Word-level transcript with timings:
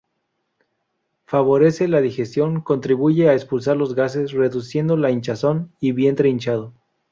Favorece 1.27 1.87
la 1.87 2.01
digestión, 2.01 2.61
contribuye 2.61 3.29
a 3.29 3.33
expulsar 3.35 3.77
los 3.77 3.93
gases, 3.93 4.31
reduciendo 4.31 4.97
la 4.97 5.11
hinchazón 5.11 5.75
y 5.79 5.91
vientre 5.91 6.27
hinchado. 6.29 6.73